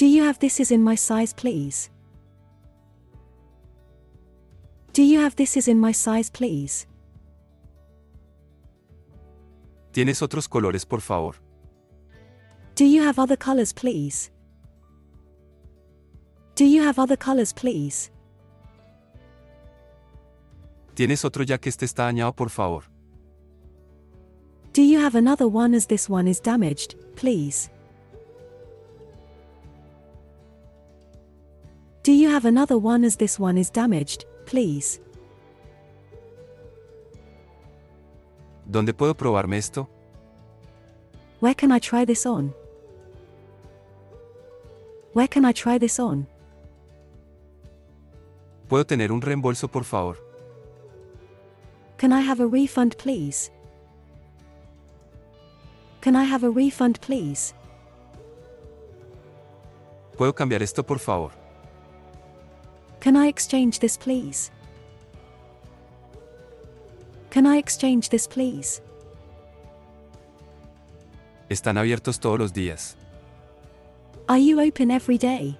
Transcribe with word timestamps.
Do 0.00 0.06
you 0.06 0.22
have 0.22 0.38
this 0.38 0.60
is 0.60 0.70
in 0.70 0.82
my 0.82 0.94
size, 0.94 1.34
please? 1.34 1.90
Do 4.94 5.02
you 5.02 5.20
have 5.20 5.36
this 5.36 5.58
is 5.58 5.68
in 5.68 5.78
my 5.78 5.92
size, 5.92 6.30
please? 6.30 6.86
¿Tienes 9.92 10.22
otros 10.22 10.48
colores, 10.48 10.86
por 10.86 11.02
favor? 11.02 11.34
Do 12.76 12.86
you 12.86 13.02
have 13.02 13.18
other 13.18 13.36
colors, 13.36 13.74
please? 13.74 14.30
Do 16.54 16.64
you 16.64 16.82
have 16.82 16.98
other 16.98 17.18
colors, 17.18 17.52
please? 17.52 18.10
¿Tienes 20.94 21.26
otro 21.26 21.44
ya 21.44 21.58
que 21.58 21.68
este 21.68 21.84
está 21.84 22.04
dañado, 22.04 22.34
por 22.34 22.48
favor? 22.48 22.84
Do 24.72 24.80
you 24.80 24.98
have 24.98 25.14
another 25.14 25.46
one 25.46 25.74
as 25.74 25.88
this 25.88 26.08
one 26.08 26.26
is 26.26 26.40
damaged, 26.40 26.94
please? 27.16 27.68
Do 32.02 32.12
you 32.12 32.30
have 32.30 32.46
another 32.46 32.78
one 32.78 33.04
as 33.04 33.16
this 33.16 33.38
one 33.38 33.58
is 33.58 33.68
damaged, 33.70 34.24
please? 34.46 35.00
¿Dónde 38.66 38.94
puedo 38.94 39.14
probarme 39.14 39.58
esto? 39.58 39.86
Where 41.40 41.54
can 41.54 41.70
I 41.72 41.78
try 41.78 42.06
this 42.06 42.24
on? 42.24 42.54
Where 45.12 45.28
can 45.28 45.44
I 45.44 45.52
try 45.52 45.76
this 45.78 45.98
on? 45.98 46.26
¿Puedo 48.68 48.86
tener 48.86 49.12
un 49.12 49.20
reembolso, 49.20 49.68
por 49.68 49.84
favor? 49.84 50.16
Can 51.98 52.12
I 52.12 52.20
have 52.20 52.40
a 52.40 52.46
refund, 52.46 52.96
please? 52.96 53.50
Can 56.00 56.16
I 56.16 56.24
have 56.24 56.44
a 56.44 56.50
refund, 56.50 56.98
please? 57.00 57.52
¿Puedo 60.16 60.34
cambiar 60.34 60.62
esto, 60.62 60.82
por 60.82 60.98
favor? 60.98 61.32
Can 63.00 63.16
I 63.16 63.28
exchange 63.28 63.78
this, 63.78 63.96
please? 63.96 64.50
Can 67.30 67.46
I 67.46 67.56
exchange 67.56 68.10
this, 68.10 68.26
please? 68.26 68.82
Están 71.48 71.78
abiertos 71.78 72.20
todos 72.20 72.38
los 72.38 72.52
días. 72.52 72.96
Are 74.28 74.38
you 74.38 74.60
open 74.60 74.90
every 74.90 75.18
day? 75.18 75.56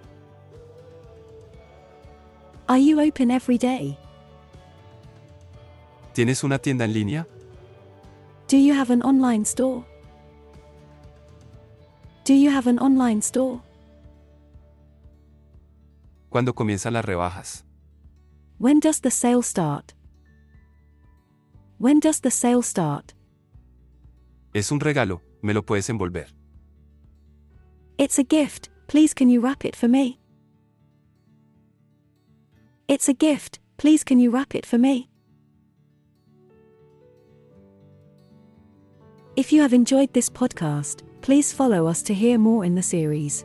Are 2.69 2.79
you 2.79 3.01
open 3.01 3.31
every 3.31 3.59
day? 3.59 3.99
¿Tienes 6.13 6.45
una 6.45 6.59
tienda 6.59 6.85
en 6.85 6.93
línea? 6.93 7.27
Do 8.49 8.57
you 8.57 8.75
have 8.75 8.91
an 8.91 9.03
online 9.03 9.45
store? 9.45 9.85
Do 12.25 12.35
you 12.35 12.51
have 12.51 12.69
an 12.69 12.79
online 12.79 13.23
store? 13.23 13.61
¿Cuándo 16.31 16.55
comienzan 16.55 16.93
las 16.93 17.05
rebajas? 17.05 17.65
When 18.59 18.79
does 18.79 19.01
the 19.01 19.11
sale 19.11 19.43
start? 19.43 19.95
When 21.79 21.99
does 21.99 22.21
the 22.21 22.31
sale 22.31 22.63
start? 22.63 23.15
Es 24.55 24.71
un 24.71 24.81
regalo, 24.81 25.23
¿me 25.43 25.53
lo 25.53 25.63
puedes 25.63 25.89
envolver? 25.91 26.29
It's 27.99 28.19
a 28.19 28.23
gift, 28.23 28.71
please 28.87 29.13
can 29.13 29.29
you 29.29 29.41
wrap 29.41 29.65
it 29.65 29.75
for 29.75 29.89
me? 29.89 30.19
It's 32.87 33.09
a 33.09 33.15
gift, 33.15 33.59
please 33.77 34.05
can 34.05 34.19
you 34.21 34.31
wrap 34.31 34.55
it 34.55 34.65
for 34.67 34.79
me? 34.79 35.09
If 39.37 39.53
you 39.53 39.63
have 39.63 39.73
enjoyed 39.73 40.13
this 40.13 40.29
podcast, 40.29 41.03
please 41.23 41.53
follow 41.53 41.87
us 41.87 42.03
to 42.03 42.15
hear 42.15 42.39
more 42.39 42.65
in 42.65 42.75
the 42.75 42.83
series. 42.83 43.45